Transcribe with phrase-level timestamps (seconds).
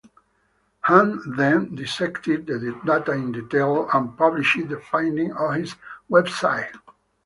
[0.81, 5.75] Hunt then dissected the data in detail and published the findings on his
[6.09, 6.73] website.